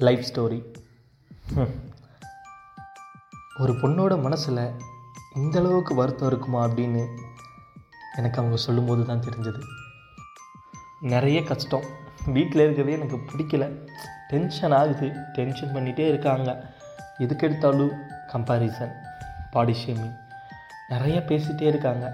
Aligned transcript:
Life 0.00 0.26
story. 0.30 0.58
ஒரு 3.58 3.72
பொண்ணோட 3.72 4.22
மனசில் 4.22 4.60
இந்த 5.34 5.58
அளவுக்கு 5.58 5.94
வருத்தம் 5.94 6.28
இருக்குமா 6.28 6.64
அப்படின்னு 6.66 7.02
எனக்கு 8.16 8.38
அவங்க 8.40 8.56
சொல்லும்போது 8.56 9.06
தான் 9.06 9.20
தெரிஞ்சது. 9.20 9.60
நிறைய 11.00 11.42
கஷ்டம். 11.42 11.84
வீட்டில் 12.26 12.60
இருக்கவே 12.60 12.92
எனக்கு 12.92 13.16
பிடிக்கல. 13.16 13.64
டென்ஷன் 14.28 14.72
ஆகுது. 14.72 15.12
டென்ஷன் 15.32 15.74
பண்ணிகிட்டே 15.74 16.08
இருக்காங்க. 16.08 16.74
எதுக்கு 17.18 17.46
எடுத்தாலும் 17.48 17.94
கம்பாரிசன் 18.32 18.92
பாடி 19.50 19.76
ஷேமிங் 19.84 20.16
நிறைய 20.88 21.24
பேசிகிட்டே 21.28 21.62
இருக்காங்க. 21.62 22.06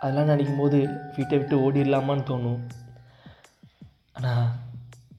அதெல்லாம் 0.00 0.24
நினைக்கும் 0.24 0.58
போது 0.58 0.78
வீட்டை 1.16 1.38
விட்டு 1.38 1.56
ஓடிடலாமான்னு 1.58 2.28
தோணும். 2.30 2.62
ஆனால் 4.12 4.46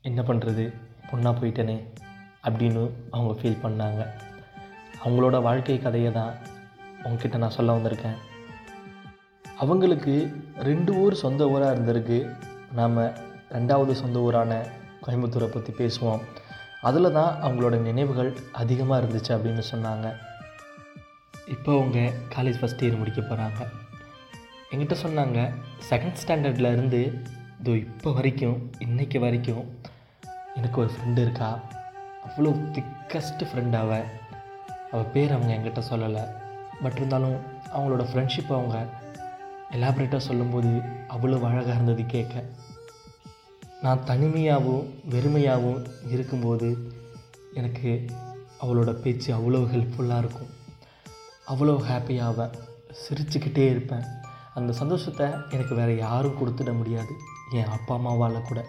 என்ன 0.02 0.22
பண்ணுறது 0.22 0.74
பொண்ணாக 1.12 1.34
போயிட்டேனே 1.40 1.78
அப்படின்னு 2.48 2.84
அவங்க 3.16 3.34
ஃபீல் 3.40 3.64
பண்ணாங்க. 3.66 4.02
அவங்களோட 5.04 5.38
வாழ்க்கை 5.48 5.78
கதையை 5.80 6.12
தான் 6.20 6.34
உங்ககிட்ட 7.06 7.38
நான் 7.44 7.58
சொல்ல 7.58 7.76
வந்திருக்கேன். 7.78 8.18
அவங்களுக்கு 9.64 10.14
ரெண்டு 10.70 10.92
ஊர் 11.04 11.22
சொந்த 11.24 11.48
ஊராக 11.54 11.74
இருந்திருக்கு. 11.76 12.20
நாம் 12.80 12.98
ரெண்டாவது 13.58 13.94
சொந்த 14.02 14.20
ஊரான 14.28 14.52
கோயம்புத்தூரை 15.06 15.48
பற்றி 15.54 15.72
பேசுவோம். 15.80 16.22
அதில் 16.90 17.16
தான் 17.18 17.32
அவங்களோட 17.46 17.76
நினைவுகள் 17.88 18.32
அதிகமாக 18.62 19.00
இருந்துச்சு 19.02 19.32
அப்படின்னு 19.36 19.64
சொன்னாங்க. 19.72 20.08
இப்போ 21.56 21.72
அவங்க 21.78 22.00
காலேஜ் 22.36 22.60
ஃபஸ்ட் 22.60 22.84
இயர் 22.84 23.00
முடிக்க 23.00 23.22
போகிறாங்க 23.22 23.62
என்கிட்ட 24.72 24.96
சொன்னாங்க 25.06 25.40
செகண்ட் 25.90 26.20
ஸ்டாண்டர்ட்லேருந்து 26.22 27.02
இதோ 27.62 27.74
இப்போ 27.86 28.10
வரைக்கும் 28.18 28.58
இன்றைக்கு 28.86 29.18
வரைக்கும் 29.26 29.64
எனக்கு 30.56 30.82
ஒரு 30.82 30.92
ஃப்ரெண்டு 30.92 31.18
இருக்கா? 31.18 31.60
அவ்வளோ 32.26 32.50
திக்கஸ்ட் 32.50 33.42
ஃப்ரெண்ட் 33.42 33.76
அவ. 33.76 34.04
அவள் 34.92 35.06
பேர் 35.06 35.32
அவங்க 35.32 35.54
என்கிட்ட 35.54 35.84
சொல்லலை. 35.90 36.32
பட் 36.82 36.96
இருந்தாலும் 36.96 37.36
அவங்களோட 37.74 38.06
ஃப்ரெண்ட்ஷிப் 38.14 38.54
அவங்க 38.54 38.86
எலாபரேட்டாக 39.72 40.18
சொல்லும்போது 40.18 40.68
அவ்வளோ 41.10 41.42
அழகாக 41.42 41.74
இருந்தது 41.74 42.06
கேட்க 42.06 42.44
நான் 43.82 44.04
தனிமையாகவும் 44.04 45.00
வெறுமையாகவும் 45.10 45.86
இருக்கும்போது 46.10 46.92
எனக்கு 47.54 48.06
அவளோட 48.62 48.92
பேச்சு 48.92 49.36
அவ்வளோ 49.36 49.56
ஹெல்ப்ஃபுல்லாக 49.56 50.18
இருக்கும். 50.18 50.50
அவ்வளோ 51.48 51.84
ஹாப்பியாவேன் 51.90 52.54
சிரிச்சுக்கிட்டே 52.92 53.70
இருப்பேன். 53.70 54.04
அந்த 54.54 54.74
சந்தோஷத்தை 54.74 55.28
எனக்கு 55.50 55.76
வேறு 55.76 55.98
யாரும் 55.98 56.38
கொடுத்துட 56.38 56.78
முடியாது. 56.78 57.14
என் 57.52 57.66
அப்பா 57.66 57.96
அம்மாவால் 57.96 58.42
கூட. 58.42 58.66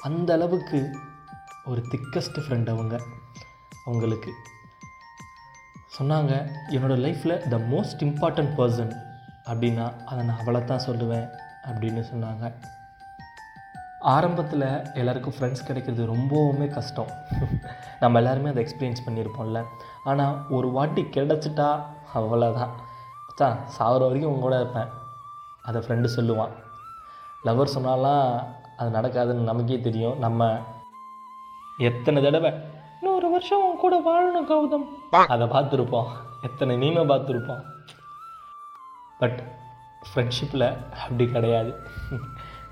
அந்த 0.00 0.34
அளவுக்கு 0.34 0.90
ஒரு 1.70 1.80
திக்கஸ்ட் 1.92 2.38
ஃப்ரெண்ட் 2.44 2.70
அவங்க 2.74 2.94
அவங்களுக்கு. 3.84 4.30
சொன்னாங்க 5.96 6.32
என்னோடய 6.74 7.02
லைஃப்பில் 7.04 7.36
த 7.52 7.56
மோஸ்ட் 7.72 8.02
இம்பார்ட்டண்ட் 8.06 8.52
பர்சன் 8.58 8.92
அப்படின்னா 9.50 9.86
அதை 10.10 10.20
நான் 10.28 10.40
அவளை 10.42 10.60
தான் 10.64 10.84
சொல்லுவேன் 10.86 11.26
அப்படின்னு 11.68 12.02
சொன்னாங்க. 12.10 12.46
ஆரம்பத்தில் 14.14 14.66
எல்லாருக்கும் 15.00 15.34
ஃப்ரெண்ட்ஸ் 15.36 15.66
கிடைக்கிறது 15.68 16.02
ரொம்பவுமே 16.12 16.66
கஷ்டம். 16.76 17.10
நம்ம 18.02 18.18
எல்லாருமே 18.20 18.52
அதை 18.52 18.60
எக்ஸ்பீரியன்ஸ் 18.64 19.04
பண்ணியிருப்போம்ல. 19.06 19.60
ஆனால் 20.10 20.36
ஒரு 20.56 20.70
வாட்டி 20.76 21.02
கிடச்சிட்டா 21.16 21.68
அவ்வளோதான் 22.18 22.74
தான் 23.40 23.58
சாகிற 23.76 24.02
வரைக்கும் 24.06 24.32
உங்க 24.32 24.44
கூட 24.46 24.56
இருப்பேன். 24.62 24.90
அதை 25.68 25.80
ஃப்ரெண்டு 25.84 26.08
சொல்லுவான். 26.16 26.54
லவர் 27.46 27.74
சொன்னாலாம் 27.76 28.26
அது 28.76 28.90
நடக்காதுன்னு 28.98 29.50
நமக்கே 29.50 29.80
தெரியும். 29.80 30.18
நம்ம 30.18 30.50
எத்தனை 31.78 32.22
தடவை? 32.22 32.52
நூறு 33.00 33.30
வருஷம் 33.30 33.64
உன் 33.66 33.76
கூட 33.76 33.96
வாழணும் 34.06 34.50
கௌதம். 34.52 34.86
அதை 35.10 35.46
பார்த்துருப்போம். 35.46 36.08
எத்தனை 36.42 36.76
நீமை 36.76 37.02
பார்த்துருப்போம். 37.08 37.62
பட் 39.18 39.42
ஃப்ரெண்ட்ஷிப்பில் 40.08 40.66
அப்படி 41.02 41.26
கிடையாது. 41.28 41.70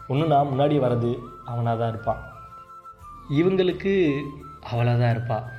ஒன்று 0.09 0.27
நான் 0.27 0.47
முன்னாடி 0.47 0.77
வர்றது 0.84 1.19
அவனாக 1.45 1.78
தான் 1.78 1.89
இருப்பான். 1.89 2.22
இவங்களுக்கு 3.31 3.93
அவளாக 4.71 4.99
தான் 4.99 5.11
இருப்பாள் 5.11 5.55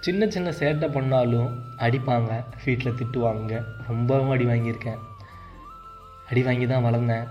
சின்ன 0.00 0.28
சின்ன 0.28 0.50
சேட்டை 0.50 0.92
பண்ணாலும் 0.92 1.50
அடிப்பாங்க. 1.78 2.44
வீட்டில் 2.64 2.96
திட்டுவாங்க. 2.98 3.64
ரொம்பவும் 3.88 4.30
அடி 4.30 4.44
வாங்கியிருக்கேன். 4.44 5.00
அடி 6.30 6.42
வாங்கி 6.42 6.66
தான் 6.66 6.84
வளர்ந்தேன். 6.84 7.26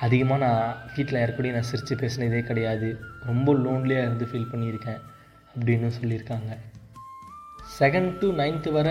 அதிகமாக 0.00 0.44
நான் 0.44 0.76
வீட்டில் 0.96 1.20
யாருக்கூடையும் 1.20 1.52
நான் 1.52 1.70
சிரித்து 1.70 1.94
பேசினதே 1.96 2.40
கிடையாது. 2.42 2.88
ரொம்ப 3.26 3.54
லோன்லியாக 3.54 4.06
இருந்து 4.06 4.28
ஃபீல் 4.32 4.50
பண்ணியிருக்கேன் 4.52 5.00
அப்படின்னு 5.54 5.90
சொல்லியிருக்காங்க. 6.00 6.50
செகண்ட் 7.78 8.18
டு 8.18 8.32
நைன்த்து 8.32 8.72
வர 8.72 8.88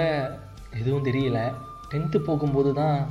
எதுவும் 0.79 1.05
தெரியல. 1.05 1.53
டென்த்து 1.91 2.17
போகும்போது 2.17 2.73
தான் 2.73 3.07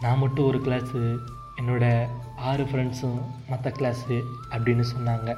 நான் 0.00 0.18
மட்டும் 0.18 0.46
ஒரு 0.46 0.58
கிளாஸு 0.58 1.18
என்னோடய 1.60 2.06
ஆறு 2.36 2.64
ஃப்ரெண்ட்ஸும் 2.64 3.20
மற்ற 3.48 3.70
கிளாஸு 3.70 4.22
அப்படின்னு 4.50 4.84
சொன்னாங்க. 4.94 5.36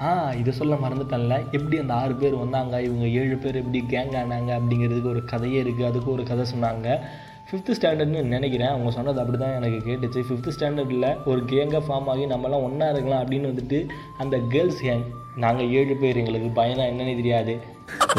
ஆ 0.00 0.32
இதை 0.32 0.52
சொல்ல 0.52 0.74
மறந்துட்டேன்ல. 0.74 1.50
எப்படி 1.50 1.78
அந்த 1.78 1.94
ஆறு 1.94 2.14
பேர் 2.14 2.34
வந்தாங்க? 2.34 2.82
இவங்க 2.82 3.06
ஏழு 3.06 3.36
பேர் 3.36 3.54
எப்படி 3.54 3.80
கேங் 3.90 4.14
ஆனாங்க? 4.22 4.50
அப்படிங்கிறதுக்கு 4.58 5.12
ஒரு 5.14 5.24
கதையே 5.24 5.62
இருக்குது 5.62 5.86
அதுக்கு 5.86 6.10
ஒரு 6.10 6.24
கதை 6.24 6.46
சொன்னாங்க. 6.54 7.00
ஃபிஃப்த்து 7.48 7.76
ஸ்டாண்டர்ட்னு 7.78 8.20
நினைக்கிறேன். 8.34 8.72
அவங்க 8.74 8.90
சொன்னது 8.96 9.18
அப்படி 9.22 9.38
தான் 9.38 9.56
எனக்கு 9.58 9.78
கேட்டுச்சு. 9.86 10.20
ஃபிஃப்த்து 10.26 10.54
ஸ்டாண்டர்டில் 10.56 11.08
ஒரு 11.30 11.40
கேங்காக 11.50 11.82
ஃபார்ம் 11.86 12.08
ஆகி 12.12 12.24
நம்மலாம் 12.32 12.64
ஒன்றா 12.66 12.86
இருக்கலாம் 12.94 13.22
அப்படின்னு 13.24 13.50
வந்துட்டு 13.50 13.78
அந்த 14.22 14.36
கேர்ள்ஸ் 14.52 14.80
கேங் 14.86 15.04
நாங்கள் 15.42 15.70
ஏழு 15.78 15.94
பேர் 16.02 16.20
எங்களுக்கு 16.22 16.48
பயனா 16.60 16.84
என்னன்னு 16.92 17.18
தெரியாது. 17.20 17.52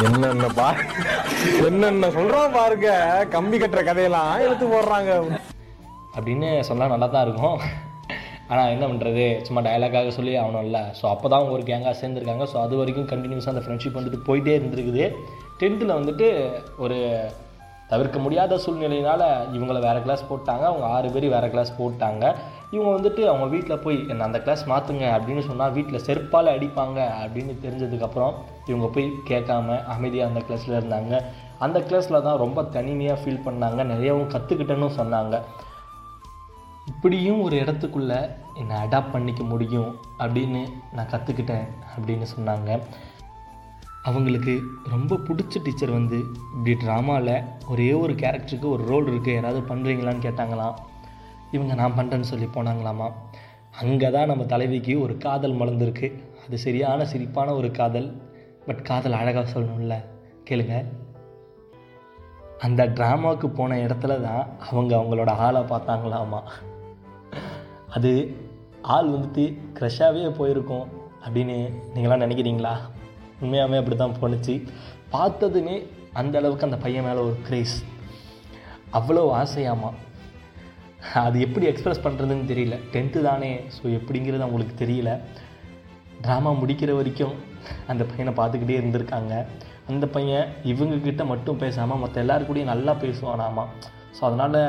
என்னென்ன 0.05 0.47
பா 0.59 0.67
என்னென்ன 1.69 2.07
சொல்றான் 2.17 2.55
பாருங்க. 2.59 2.89
கம்பி 3.35 3.57
கட்டுற 3.63 3.81
கதையெல்லாம் 3.89 4.43
எடுத்து 4.45 4.67
போடுறாங்க. 4.73 5.11
அப்படின்னு 6.17 6.49
சொன்னால் 6.69 6.93
நல்லா 6.93 7.09
தான் 7.15 7.25
இருக்கும். 7.27 7.59
ஆனால் 8.51 8.71
என்ன 8.73 8.85
பண்ணுறது 8.89 9.25
சும்மா 9.45 9.61
டயலாக்காக 9.67 10.11
சொல்லி 10.17 10.33
ஆகணும்ல. 10.41 10.79
ஸோ 10.99 11.05
அப்போ 11.13 11.25
தான் 11.27 11.39
அவங்க 11.39 11.55
ஒரு 11.57 11.63
கேங்காக 11.69 11.95
சேர்ந்துருக்காங்க. 12.01 12.45
ஸோ 12.53 12.57
அது 12.65 12.73
வரைக்கும் 12.81 13.07
கண்டினியூஸாக 13.13 13.53
அந்த 13.53 13.63
ஃப்ரெண்ட்ஷிப் 13.65 13.97
வந்துட்டு 13.99 14.19
போயிட்டே 14.27 14.55
இருந்திருக்குது. 14.59 15.05
டென்த்தில் 15.61 15.97
வந்துட்டு 15.99 16.27
ஒரு 16.85 16.99
தவிர்க்க 17.91 18.17
முடியாத 18.19 18.55
சூழ்நிலையினால் 18.65 19.25
இவங்கள 19.55 19.79
வேறு 19.87 20.01
கிளாஸ் 20.01 20.23
போட்டாங்க. 20.29 20.63
அவங்க 20.69 20.85
ஆறு 20.85 21.09
பேர் 21.09 21.27
வேறு 21.29 21.49
கிளாஸ் 21.49 21.73
போட்டாங்க. 21.81 22.23
இவங்க 22.71 22.91
வந்துட்டு 22.97 23.21
அவங்க 23.31 23.45
வீட்டில் 23.45 23.81
போய் 23.85 23.97
என்ன 24.09 24.23
அந்த 24.23 24.39
கிளாஸ் 24.41 24.63
மாற்றுங்க 24.69 25.05
அப்படின்னு 25.15 25.43
சொன்னால் 25.49 25.71
வீட்டில் 25.71 26.05
செருப்பால் 26.07 26.53
அடிப்பாங்க 26.53 26.99
அப்படின்னு 27.23 27.53
தெரிஞ்சதுக்கப்புறம் 27.65 28.33
இவங்க 28.65 28.87
போய் 28.95 29.07
கேட்காம 29.29 29.77
அமைதியாக 29.95 30.31
அந்த 30.31 30.41
கிளாஸில் 30.47 30.77
இருந்தாங்க. 30.79 31.21
அந்த 31.59 31.79
கிளாஸில் 31.79 32.25
தான் 32.27 32.41
ரொம்ப 32.45 32.63
தனிமையாக 32.63 33.21
ஃபீல் 33.21 33.45
பண்ணாங்க. 33.45 33.81
நிறையவும் 33.91 34.31
கற்றுக்கிட்டேன்னு 34.35 34.89
சொன்னாங்க. 35.01 35.41
இப்படியும் 36.91 37.41
ஒரு 37.41 37.55
இடத்துக்குள்ளே 37.55 38.17
என்னை 38.53 38.75
அடாப்ட் 38.85 39.11
பண்ணிக்க 39.11 39.43
முடியும் 39.43 39.91
அப்படின்னு 40.19 40.61
நான் 40.95 41.11
கற்றுக்கிட்டேன் 41.13 41.67
அப்படின்னு 41.95 42.25
சொன்னாங்க. 42.35 42.79
அவங்களுக்கு 44.03 44.61
ரொம்ப 44.89 45.15
பிடிச்ச 45.15 45.61
டீச்சர் 45.63 45.89
வந்து 45.89 46.23
இப்படி 46.57 46.77
ட்ராமாவில் 46.85 47.43
ஒரே 47.67 47.93
ஒரு 47.93 48.13
கேரக்டருக்கு 48.13 48.69
ஒரு 48.69 48.85
ரோல் 48.85 49.05
இருக்குது 49.05 49.33
யாராவது 49.33 49.75
பண்ணுறீங்களான்னு 49.75 50.23
கேட்டாங்களாம். 50.25 50.73
இவங்க 51.51 51.73
நான் 51.73 51.97
பண்ணுறேன்னு 51.97 52.21
சொல்லி 52.21 52.45
போனாங்களாமா? 52.45 53.11
அங்கே 53.81 54.11
தான் 54.11 54.27
நம்ம 54.27 54.45
தலைவிக்கு 54.45 55.01
ஒரு 55.01 55.17
காதல் 55.17 55.53
மலர்ந்துருக்கு. 55.53 56.23
அது 56.45 56.57
சரியான 56.57 57.05
சிரிப்பான 57.13 57.55
ஒரு 57.55 57.71
காதல். 57.71 58.21
பட் 58.65 58.83
காதல் 58.83 59.11
அழகாக 59.11 59.59
சொல்லணும்ல. 59.59 59.95
கேளுங்க. 60.49 60.85
அந்த 62.59 62.85
ட்ராமாவுக்கு 62.85 63.47
போன 63.47 63.75
இடத்துல 63.75 64.21
தான் 64.21 64.47
அவங்க 64.59 64.95
அவங்களோட 64.95 65.29
ஆளை 65.29 65.61
பார்த்தாங்களாமா? 65.61 66.41
அது 67.89 68.35
ஆள் 68.81 69.09
வந்துட்டு 69.09 69.59
க்ரெஷ்ஷாகவே 69.73 70.35
போயிருக்கும் 70.35 70.87
அப்படின்னு 71.27 71.73
நீங்களாம் 71.95 72.23
நினைக்கிறீங்களா? 72.25 72.77
உண்மையாகவே 73.43 73.79
அப்படி 73.81 73.97
தான் 74.03 74.19
போணுச்சு. 74.21 74.55
பார்த்ததுமே 75.15 75.75
அந்த 76.21 76.33
அளவுக்கு 76.39 76.67
அந்த 76.67 76.77
பையன் 76.85 77.05
மேலே 77.07 77.21
ஒரு 77.27 77.37
க்ரேஸ் 77.47 77.75
அவ்வளோ 78.97 79.23
ஆசையாமா? 79.41 79.91
அது 81.25 81.37
எப்படி 81.45 81.65
எக்ஸ்ப்ரெஸ் 81.69 82.03
பண்ணுறதுன்னு 82.03 82.49
தெரியல. 82.51 82.75
டென்த்து 82.93 83.21
தானே 83.29 83.49
ஸோ 83.75 83.83
எப்படிங்கிறது 83.97 84.45
அவங்களுக்கு 84.45 84.75
தெரியல. 84.83 85.11
ட்ராமா 86.25 86.51
முடிக்கிற 86.59 86.91
வரைக்கும் 86.99 87.33
அந்த 87.91 88.03
பையனை 88.09 88.33
பார்த்துக்கிட்டே 88.39 88.77
இருந்திருக்காங்க. 88.79 89.33
அந்த 89.91 90.05
பையன் 90.15 90.51
இவங்கக்கிட்ட 90.71 91.23
மட்டும் 91.31 91.61
பேசாமல் 91.63 92.01
மற்ற 92.03 92.17
எல்லாருக்கூடையும் 92.23 92.69
கூடயும் 92.69 92.73
நல்லா 92.73 92.93
பேசுவானாமா? 93.03 93.63
ஸோ 94.17 94.21
அதனால் 94.29 94.59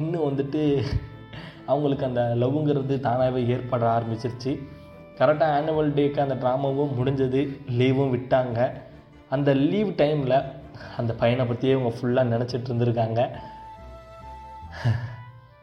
இன்னும் 0.00 0.26
வந்துட்டு 0.28 0.62
அவங்களுக்கு 1.72 2.06
அந்த 2.08 2.22
லவ்ங்கிறது 2.42 2.94
தானாகவே 3.06 3.42
ஏற்பட 3.54 3.84
ஆரம்பிச்சிருச்சு. 3.96 4.52
கரெக்டாக 5.18 5.56
ஆனுவல் 5.58 5.94
டேக்கு 5.98 6.20
அந்த 6.20 6.34
ட்ராமாவும் 6.34 6.94
முடிஞ்சது 6.98 7.40
லீவும் 7.68 8.12
விட்டாங்க. 8.14 8.70
அந்த 9.30 9.54
லீவ் 9.54 9.88
டைமில் 9.88 10.44
அந்த 10.96 11.12
பையனை 11.12 11.44
பற்றியே 11.46 11.72
இவங்க 11.72 11.92
ஃபுல்லாக 11.98 12.32
நினச்சிட்டு 12.34 12.68
இருந்திருக்காங்க. 12.70 13.20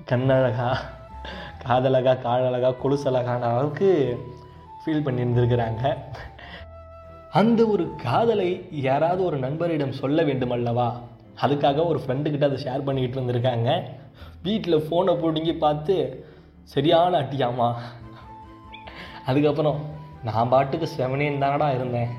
கண்ணழகா 0.09 0.69
காதழகா 1.65 2.13
காழழகா 2.27 2.69
கொலுசழகான 2.83 3.41
அளவுக்கு 3.51 3.89
ஃபீல் 4.81 5.05
பண்ணியிருந்திருக்கிறாங்க. 5.05 5.97
அந்த 7.31 7.65
ஒரு 7.65 7.83
காதலை 8.03 8.47
யாராவது 8.71 9.23
ஒரு 9.23 9.37
நண்பரிடம் 9.37 9.91
சொல்ல 9.91 10.23
வேண்டும் 10.23 10.51
அல்லவா? 10.51 10.87
அதுக்காக 11.41 11.85
ஒரு 11.85 11.99
ஃப்ரெண்டுக்கிட்ட 11.99 12.49
அதை 12.49 12.63
ஷேர் 12.63 12.85
பண்ணிக்கிட்டு 12.85 13.19
இருந்திருக்காங்க. 13.19 13.69
வீட்டில் 14.43 14.83
ஃபோனை 14.85 15.13
பிடுங்கி 15.15 15.53
பார்த்து 15.53 15.95
சரியான 16.63 17.19
அட்டியாமா 17.19 17.69
அதுக்கப்புறம் 19.25 19.79
நான் 20.23 20.49
பாட்டுக்கு 20.49 20.89
செவனேன்னு 20.97 21.43
தானடா 21.43 21.73
இருந்தேன். 21.73 22.11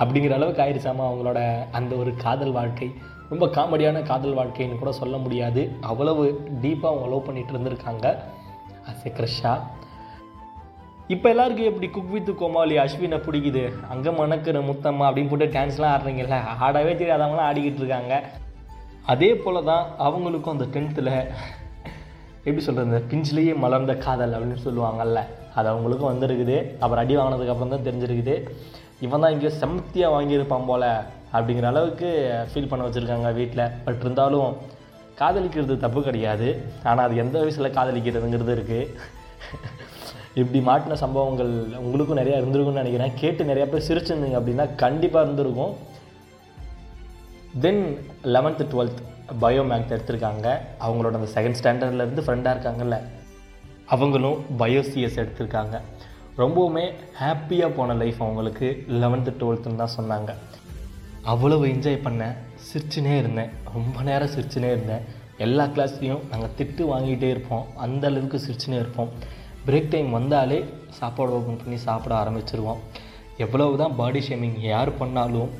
அப்படிங்கிற 0.00 0.32
அளவுக்கு 0.32 0.62
ஆயிடுச்சாமா 0.62 1.04
அவங்களோட 1.10 1.40
அந்த 1.72 1.94
ஒரு 1.94 2.16
காதல் 2.16 2.52
வாழ்க்கை. 2.52 2.88
ரொம்ப 3.28 3.46
காமெடியான 3.46 4.02
காதல் 4.02 4.36
வாழ்க்கைன்னு 4.36 4.78
கூட 4.78 4.92
சொல்ல 4.92 5.16
முடியாது. 5.16 5.62
அவ்வளவு 5.80 6.24
டீப்பாக 6.62 6.90
அவங்க 6.90 7.06
லவ் 7.06 7.24
பண்ணிட்டு 7.24 7.52
இருந்திருக்காங்க. 7.52 8.06
அசே 8.90 9.08
கிருஷா 9.08 9.54
இப்போ 11.08 11.28
எல்லாருக்கும் 11.28 11.66
எப்படி 11.66 11.88
குக் 11.88 12.10
வித் 12.10 12.30
கோமாளி 12.38 12.76
அஸ்வினை 12.78 13.18
பிடிக்குது? 13.18 13.62
அங்கே 13.88 14.10
மணக்கிற 14.10 14.58
முத்தம்மா 14.70 15.04
அப்படின்னு 15.08 15.28
போட்டு 15.28 15.46
டான்ஸ்லாம் 15.46 15.92
ஆடுறீங்கல்ல 15.94 16.38
ஆடவே 16.60 16.92
தெரியாதவங்களாம் 17.00 17.48
ஆடிக்கிட்டு 17.50 17.82
இருக்காங்க. 17.82 18.24
அதே 19.06 19.36
போல 19.36 19.62
தான் 19.62 19.86
அவங்களுக்கும் 19.98 20.54
அந்த 20.56 20.64
டென்த்தில் 20.64 21.12
எப்படி 22.44 22.62
சொல்கிறது 22.66 22.90
இந்த 22.90 23.02
பிஞ்சிலேயே 23.10 23.54
மலர்ந்த 23.64 23.94
காதல் 24.06 24.34
அப்படின்னு 24.36 24.64
சொல்லுவாங்கல்ல 24.66 25.20
அது 25.58 25.68
அவங்களுக்கும் 25.72 26.10
வந்திருக்குது. 26.12 26.56
அப்புறம் 26.82 27.02
அடி 27.02 27.14
வாங்கினதுக்கப்புறம் 27.18 27.74
தான் 27.74 27.86
தெரிஞ்சிருக்குது. 27.88 28.34
இவன் 29.06 29.22
தான் 29.24 29.34
இங்கே 29.36 29.50
செமத்தியாக 29.60 30.14
வாங்கியிருப்பான் 30.16 30.68
போல் 30.70 30.88
அப்படிங்கிற 31.36 31.66
அளவுக்கு 31.72 32.08
ஃபீல் 32.50 32.70
பண்ண 32.70 32.84
வச்சுருக்காங்க 32.86 33.30
வீட்டில் 33.40 33.64
பட் 33.86 34.02
இருந்தாலும் 34.04 34.50
காதலிக்கிறது 35.20 35.76
தப்பு 35.84 36.00
கிடையாது. 36.08 36.48
ஆனால் 36.88 37.04
அது 37.06 37.16
எந்த 37.24 37.36
வயசில் 37.42 37.76
காதலிக்கிறதுங்கிறது 37.78 38.52
இருக்குது 38.56 38.88
இப்படி 40.40 40.58
மாட்டின 40.68 40.96
சம்பவங்கள் 41.04 41.52
உங்களுக்கும் 41.84 42.20
நிறையா 42.20 42.38
இருந்திருக்கும்னு 42.40 42.82
நினைக்கிறேன். 42.82 43.14
கேட்டு 43.20 43.50
நிறையா 43.50 43.66
பேர் 43.70 43.86
சிரிச்சிருந்தீங்க 43.88 44.38
அப்படின்னா 44.40 44.66
கண்டிப்பாக 44.82 45.24
இருந்திருக்கும். 45.26 45.74
Then 47.64 47.82
eleventh 48.34 48.64
twelfth 48.72 49.00
bio 49.40 49.62
maths 49.70 49.94
எடுத்திருக்காங்க. 49.96 50.58
அவங்களோட 50.80 51.14
அந்த 51.18 51.28
செகண்ட் 51.34 51.58
ஸ்டாண்டர்ட்லேருந்து 51.60 52.24
ஃப்ரெண்டாக 52.26 52.56
இருக்காங்கல்ல 52.56 52.98
அவங்களும் 53.86 54.44
பயோசிஎஸ் 54.58 55.20
எடுத்திருக்காங்க. 55.22 55.80
ரொம்பவுமே 56.38 56.92
ஹாப்பியாக 57.20 57.68
போன 57.68 57.94
லைஃப் 57.94 58.22
அவங்களுக்கு 58.22 58.84
லெவன்த்து 58.88 59.32
டுவெல்த்துன்னு 59.40 59.82
தான் 59.82 59.96
சொன்னாங்க. 60.00 60.34
அவ்வளவு 61.22 61.66
என்ஜாய் 61.66 62.04
பண்ணேன் 62.04 62.34
சிரிச்சுனே 62.68 63.16
இருந்தேன். 63.18 63.50
ரொம்ப 63.72 64.02
நேரம் 64.02 64.28
சிரிச்சுனே 64.28 64.70
இருந்தேன். 64.74 65.04
எல்லா 65.38 65.64
கிளாஸ்லேயும் 65.64 66.28
நாங்கள் 66.30 66.54
திட்டு 66.58 66.82
வாங்கிட்டே 66.92 67.28
இருப்போம். 67.30 67.66
அந்த 67.76 68.06
அளவுக்கு 68.06 68.40
சிரிச்சுனே 68.46 68.72
இருப்போம். 68.72 69.10
பிரேக் 69.66 69.88
டைம் 69.90 70.10
வந்தாலே 70.10 70.64
சாப்பாடு 70.88 71.32
ஓப்பன் 71.32 71.56
பண்ணி 71.56 71.76
சாப்பிட 71.76 72.14
ஆரம்பிச்சிருவோம். 72.14 72.78
எவ்வளவு 73.36 73.76
தான் 73.76 73.96
பாடி 73.96 74.20
ஷேமிங் 74.28 74.60
யார் 74.60 74.98
பண்ணாலும் 74.98 75.50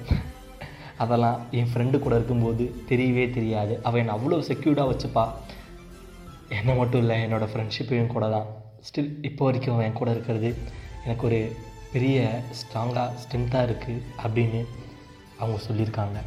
அதெல்லாம் 1.04 1.38
என் 1.58 1.70
ஃப்ரெண்டு 1.70 1.96
கூட 2.04 2.14
இருக்கும்போது 2.18 2.64
தெரியவே 2.90 3.24
தெரியாது. 3.38 3.74
அவள் 3.88 4.00
என்னை 4.02 4.14
அவ்வளோ 4.16 4.38
செக்யூர்டாக 4.50 4.90
வச்சுப்பா. 4.92 5.24
என்னை 6.58 6.74
மட்டும் 6.80 7.02
இல்லை 7.04 7.16
என்னோடய 7.24 7.52
ஃப்ரெண்ட்ஷிப்பையும் 7.52 8.12
கூட 8.14 8.26
தான். 8.36 8.48
ஸ்டில் 8.88 9.12
இப்போ 9.28 9.44
வரைக்கும் 9.48 9.74
அவன் 9.74 9.86
என் 9.88 10.00
கூட 10.00 10.10
இருக்கிறது. 10.16 10.50
எனக்கு 11.04 11.24
ஒரு 11.28 11.40
பெரிய 11.92 12.18
ஸ்ட்ராங்காக 12.60 13.14
ஸ்ட்ரென்த்தாக 13.22 13.66
இருக்குது 13.68 14.02
அப்படின்னு 14.24 14.60
அவங்க 15.40 15.58
சொல்லியிருக்காங்க. 15.68 16.18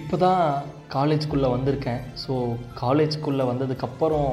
இப்போ 0.00 0.16
தான் 0.24 0.42
காலேஜ்குள்ளே 0.96 1.48
வந்திருக்கேன். 1.54 2.02
ஸோ 2.24 2.32
காலேஜ்குள்ளே 2.82 3.44
வந்ததுக்கப்புறம் 3.52 4.32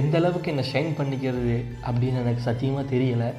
எந்த 0.00 0.14
அளவுக்கு 0.20 0.50
என்னை 0.52 0.64
ஷைன் 0.72 0.92
பண்ணிக்கிறது 0.98 1.56
அப்படின்னு 1.86 2.22
எனக்கு 2.24 2.42
சத்தியமாக 2.48 2.90
தெரியலை. 2.94 3.30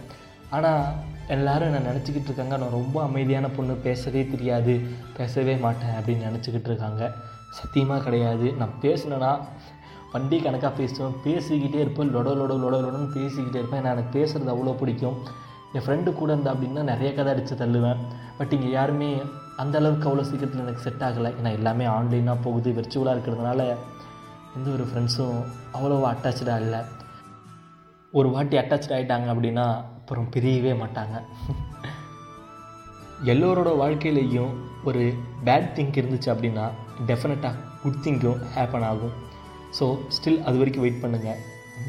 ஆனால் 0.56 0.84
எல்லாரும் 1.28 1.74
என்னை 1.74 1.92
நினச்சிக்கிட்டு 1.92 2.24
இருக்காங்க. 2.24 2.58
நான் 2.58 2.70
ரொம்ப 2.70 3.04
அமைதியான 3.04 3.48
பொண்ணு 3.50 3.74
பேசவே 3.74 4.28
தெரியாது 4.28 4.82
பேசவே 5.18 5.56
மாட்டேன் 5.56 5.90
அப்படின்னு 5.90 6.28
நினச்சிக்கிட்டு 6.30 6.70
இருக்காங்க. 6.70 7.12
சத்தியமாக 7.50 8.04
கிடையாது. 8.04 8.54
நான் 8.54 8.74
பேசினேன்னா 8.82 9.40
வண்டி 10.12 10.40
கணக்காக 10.40 10.76
பேசுவேன். 10.76 11.16
பேசிக்கிட்டே 11.26 11.80
இருப்பேன். 11.80 12.16
லொட 12.16 12.30
லொட 12.30 12.54
லொட 12.64 12.76
லொடன்னு 12.76 13.14
பேசிக்கிட்டே 13.16 13.56
இருப்பேன். 13.56 13.82
ஏன்னா 13.82 13.92
எனக்கு 13.92 14.20
பேசுகிறது 14.20 14.54
அவ்வளோ 14.56 14.78
பிடிக்கும். 14.78 15.18
என் 15.74 15.82
ஃப்ரெண்டு 15.82 16.14
கூட 16.14 16.32
இருந்தா 16.32 16.54
அப்படின்னா 16.54 16.82
நிறைய 16.82 17.14
கதை 17.14 17.34
அடித்து 17.34 17.56
தள்ளுவேன். 17.56 17.98
பட் 18.38 18.54
இங்கே 18.54 18.70
யாருமே 18.70 19.22
அந்த 19.58 19.78
அளவுக்கு 19.78 20.10
அவ்வளோ 20.10 20.22
சீக்கிரத்தில் 20.22 20.62
எனக்கு 20.62 20.82
செட் 20.82 21.02
ஆகலை. 21.02 21.34
ஏன்னா 21.42 21.52
எல்லாமே 21.52 21.86
ஆன்லைனாக 21.86 22.38
போகுது. 22.42 22.72
விர்ச்சுவலாக 22.72 23.18
இருக்கிறதுனால 23.18 23.76
எந்த 24.56 24.70
ஒரு 24.72 24.84
ஃப்ரெண்ட்ஸும் 24.84 25.44
அவ்வளோவா 25.74 26.16
அட்டாச்சாக 26.16 26.62
இல்லை 26.62 26.80
ஒரு 28.20 28.28
வாட்டி 28.34 28.56
அட்டாச் 28.62 28.92
ஆகிட்டாங்க 28.96 29.28
அப்படின்னா 29.34 29.66
அப்புறம் 30.00 30.28
பிரியவே 30.34 30.74
மாட்டாங்க. 30.82 31.16
எல்லோரோட 33.32 33.72
வாழ்க்கையிலையும் 33.82 34.54
ஒரு 34.90 35.02
பேட் 35.48 35.70
திங்க் 35.78 36.00
இருந்துச்சு 36.02 36.30
அப்படின்னா 36.34 36.66
டெஃபினட்டாக 37.10 37.62
குட் 37.84 38.04
திங்க்கும் 38.06 38.42
ஹேப்பன் 38.56 38.88
ஆகும். 38.92 39.16
ஸோ 39.78 39.86
ஸ்டில் 40.16 40.42
அது 40.48 40.60
வரைக்கும் 40.62 40.86
வெயிட் 40.86 41.02
பண்ணுங்கள் 41.04 41.40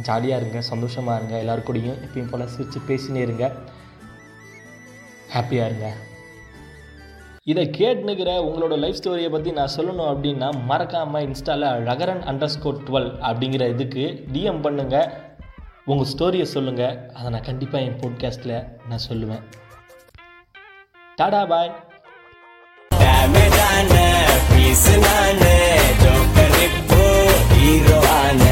ஜாலியாக 0.06 0.40
இருங்க 0.40 0.60
சந்தோஷமாக 0.70 1.18
இருங்க 1.18 1.36
எல்லாரு 1.42 1.62
கூடயும் 1.68 1.98
எப்பயும் 2.06 2.30
போல் 2.30 2.50
சிரித்து 2.54 2.80
பேசினே 2.90 3.22
இருங்க. 3.26 3.44
ஹாப்பியாக 5.34 5.68
இருங்க. 5.70 5.88
இதை 7.52 7.64
கேட்டுனுக்கிற 7.78 8.30
உங்களோட 8.46 8.74
லைஃப் 8.82 8.98
ஸ்டோரியை 9.00 9.30
பற்றி 9.32 9.50
நான் 9.58 9.74
சொல்லணும் 9.76 10.10
அப்படின்னா 10.12 10.48
மறக்காமல் 10.70 11.24
இன்ஸ்டாவில் 11.28 11.66
ரகரன் 11.88 12.24
அண்டர் 12.30 12.52
ஸ்கோர் 12.54 12.82
டுவெல் 12.86 13.10
அப்படிங்கிற 13.28 13.66
இதுக்கு 13.74 14.04
டிஎம் 14.34 14.64
பண்ணுங்கள் 14.66 15.10
உங்கள் 15.86 16.12
ஸ்டோரியை 16.12 16.42
சொல்லுங்கள் 16.42 17.10
அதை 17.14 17.30
நான் 17.30 17.42
கண்டிப்பாக 17.42 17.84
என் 17.84 17.98
போட்காஸ்ட்டில் 18.00 18.68
நான் 18.88 19.04
சொல்லுவேன். 19.08 19.42
டாடா 21.16 21.46
பாய். 21.46 21.72
பேசுனானே 24.50 25.56
ஹீரோ 27.60 27.98
ஆன. 28.08 28.42